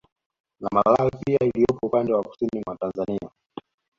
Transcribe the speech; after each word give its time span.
Na 0.59 0.67
malawi 0.71 1.11
pia 1.25 1.39
iliyopo 1.47 1.87
upande 1.87 2.13
wa 2.13 2.23
Kusini 2.23 2.63
mwa 2.67 2.75
Tanzania 2.75 3.29